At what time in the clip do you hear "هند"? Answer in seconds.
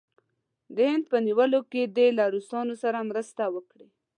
0.91-1.03